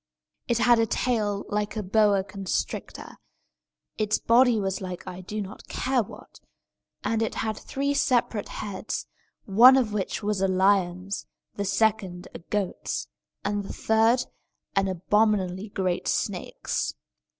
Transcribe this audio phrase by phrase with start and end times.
[0.47, 3.17] It had a tail like a boa constrictor;
[3.99, 6.39] its body was like I do not care what;
[7.03, 9.05] and it had three separate heads,
[9.45, 13.09] one of which was a lion's, the second a goat's,
[13.45, 14.25] and the third
[14.75, 16.95] an abominably great snake's.